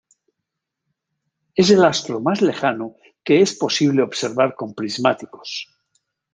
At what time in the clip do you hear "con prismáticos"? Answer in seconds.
4.55-5.67